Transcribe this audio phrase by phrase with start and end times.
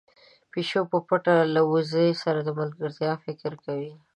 [0.51, 3.93] پيشو په پټه له وزې سره د ملګرتيا فکر کوي.